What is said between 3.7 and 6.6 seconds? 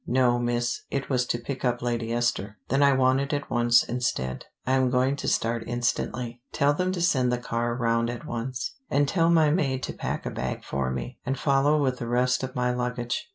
instead. I am going to start instantly.